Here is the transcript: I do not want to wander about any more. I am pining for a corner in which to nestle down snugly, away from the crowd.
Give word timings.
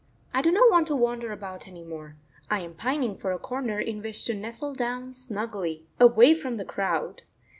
I 0.33 0.41
do 0.41 0.51
not 0.51 0.71
want 0.71 0.87
to 0.87 0.95
wander 0.95 1.31
about 1.31 1.67
any 1.67 1.83
more. 1.83 2.15
I 2.49 2.61
am 2.61 2.73
pining 2.73 3.13
for 3.13 3.33
a 3.33 3.37
corner 3.37 3.79
in 3.79 4.01
which 4.01 4.23
to 4.25 4.33
nestle 4.33 4.73
down 4.73 5.13
snugly, 5.13 5.85
away 5.99 6.33
from 6.33 6.57
the 6.57 6.65
crowd. 6.65 7.21